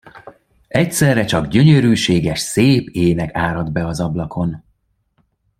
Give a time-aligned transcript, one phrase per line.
[0.67, 4.63] Egyszerre csak gyönyörűséges szép ének áradt be az ablakon.